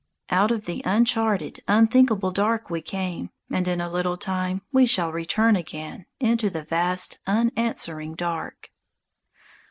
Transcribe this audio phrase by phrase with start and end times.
[0.31, 5.11] _Out of the uncharted, unthinkable dark we came, And in a little time we shall
[5.11, 8.71] return again Into the vast, unanswering dark.